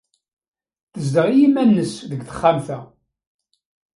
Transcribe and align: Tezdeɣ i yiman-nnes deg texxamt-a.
Tezdeɣ 0.93 1.25
i 1.29 1.35
yiman-nnes 1.39 1.93
deg 2.09 2.21
texxamt-a. 2.27 2.79